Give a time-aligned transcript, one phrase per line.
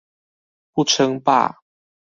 [0.73, 1.59] 不稱霸